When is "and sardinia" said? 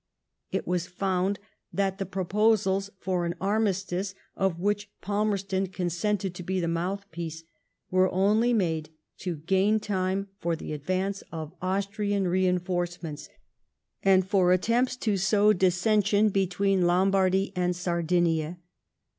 17.55-18.57